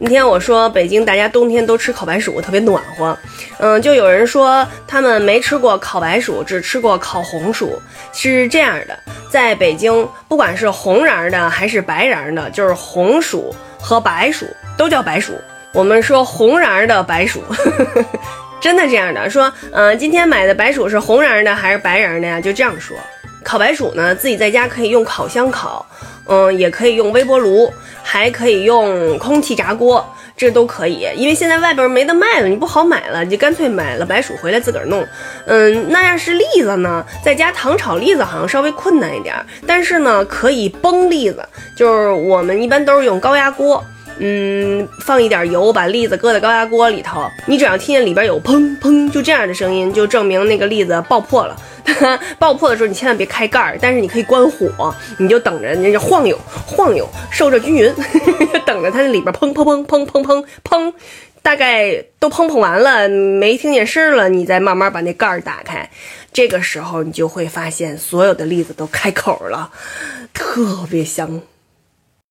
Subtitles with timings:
[0.00, 3.16] 那天我说北京大家冬天都吃烤白薯，特别暖和。
[3.58, 7.80] 嗯，就有人说他们没吃过烤白薯，只吃过烤红薯。
[8.12, 8.96] 是这样的，
[9.28, 15.32] 在北京，不管是红瓤的还是白瓤的，就是红薯和白薯都叫白薯。
[15.72, 17.42] 我们说红瓤的白薯，
[18.60, 19.52] 真的这样的说。
[19.72, 22.40] 嗯，今天买的白薯是红瓤的还是白瓤的呀？
[22.40, 22.96] 就这样说。
[23.44, 25.84] 烤白薯呢，自己在家可以用烤箱烤，
[26.26, 27.72] 嗯，也可以用微波炉，
[28.10, 30.02] 还可以用空气炸锅，
[30.34, 31.06] 这都可以。
[31.14, 35.06] 因为现在外边没得卖了，你不好买了，你就干脆买了白薯回来自个儿弄。
[35.44, 41.46] 嗯，那要是栗子呢，在家糖炒栗子好像稍微困难一点，但是呢，可以崩栗子，
[41.76, 43.84] 就是我们一般都是用高压锅。
[44.20, 51.54] 嗯，放一点油，把栗子搁在高压锅里头，你只要听见里边有砰砰就这样的声音，就证明那个栗子爆破了。
[52.38, 57.92] 爆破的时候你千万别开盖儿，但是你可以关火，你就等着那就晃悠晃悠，受热均匀，
[58.66, 60.92] 等着它那里边砰砰砰砰砰砰砰，
[61.42, 65.88] 大概都砰砰完了，没听见声了，你再慢慢把那盖儿打开，
[66.32, 69.70] 这个时候你就会发现所有的栗子都开口了，
[70.32, 71.40] 特别香。